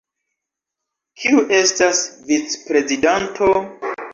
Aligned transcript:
Kiu 1.23 1.43
estas 1.57 2.01
vicprezidanto? 2.31 3.53